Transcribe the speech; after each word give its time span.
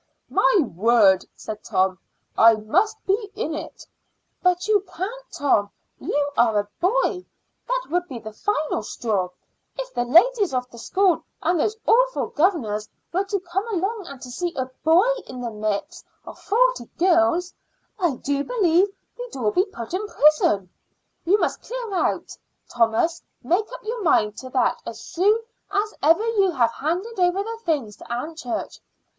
"My 0.31 0.51
word," 0.75 1.25
said 1.35 1.63
Tom, 1.63 1.99
"I 2.35 2.55
must 2.55 2.97
be 3.05 3.29
in 3.35 3.53
it!" 3.53 3.85
"But 4.41 4.67
you 4.67 4.83
can't, 4.91 5.25
Tom. 5.31 5.69
You 5.99 6.31
are 6.35 6.57
a 6.57 6.67
boy. 6.79 7.23
That 7.67 7.83
would 7.91 8.07
be 8.07 8.17
the 8.17 8.33
final 8.33 8.81
straw. 8.81 9.29
If 9.77 9.93
the 9.93 10.03
ladies 10.05 10.55
of 10.55 10.67
the 10.71 10.79
school 10.79 11.21
and 11.43 11.59
those 11.59 11.77
awful 11.85 12.29
governors 12.29 12.89
were 13.13 13.25
to 13.25 13.39
come 13.41 13.67
along 13.71 14.07
and 14.07 14.19
to 14.23 14.31
see 14.31 14.55
a 14.55 14.71
boy 14.83 15.07
in 15.27 15.39
the 15.39 15.51
midst 15.51 16.03
of 16.25 16.39
forty 16.39 16.85
girls, 16.97 17.53
I 17.99 18.15
do 18.15 18.43
believe 18.43 18.87
we'd 19.19 19.35
all 19.35 19.51
be 19.51 19.65
put 19.65 19.93
in 19.93 20.07
prison. 20.07 20.71
You 21.25 21.37
must 21.39 21.61
clear 21.61 21.93
out, 21.93 22.35
Thomas; 22.69 23.21
make 23.43 23.71
up 23.71 23.83
your 23.83 24.01
mind 24.01 24.35
to 24.37 24.49
that 24.49 24.81
as 24.83 24.99
soon 24.99 25.37
as 25.69 25.93
ever 26.01 26.25
you 26.27 26.49
have 26.49 26.71
handed 26.73 27.19
over 27.19 27.43
the 27.43 27.59
things 27.65 27.97
to 27.97 28.11
Aunt 28.11 28.39
Church." 28.39 28.79